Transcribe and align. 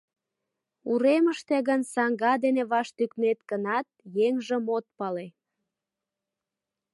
Уремыште 0.91 1.57
гын, 1.67 1.81
саҥга 1.93 2.33
дене 2.43 2.63
ваш 2.71 2.87
тӱкнет 2.97 3.39
гынат, 3.49 3.87
еҥжым 4.27 4.63
от 4.75 4.85
пале. 4.97 5.27